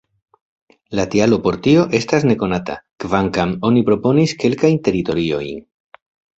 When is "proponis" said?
3.93-4.37